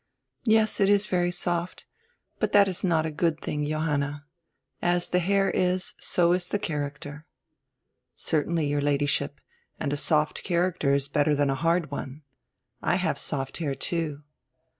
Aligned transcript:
"Yes, 0.45 0.79
it 0.79 0.89
is 0.89 1.05
very 1.05 1.29
soft 1.29 1.85
But 2.39 2.53
that 2.53 2.67
is 2.67 2.83
not 2.83 3.05
a 3.05 3.11
good 3.11 3.39
tiling, 3.39 3.67
Johanna. 3.67 4.25
As 4.81 5.07
the 5.09 5.19
hair 5.19 5.51
is, 5.51 5.93
so 5.99 6.31
is 6.33 6.47
the 6.47 6.57
character." 6.57 7.27
"Certainly, 8.15 8.65
your 8.65 8.81
Ladyship. 8.81 9.39
And 9.79 9.93
a 9.93 9.97
soft 9.97 10.43
character 10.43 10.95
is 10.95 11.07
better 11.07 11.35
than 11.35 11.51
a 11.51 11.55
hard 11.61 11.91
one. 11.91 12.23
I 12.81 12.95
have 12.95 13.19
soft 13.19 13.57
hair, 13.57 13.75
too." 13.75 14.23